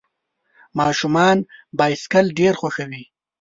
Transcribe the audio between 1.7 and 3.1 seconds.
بایسکل ډېر خوښوي.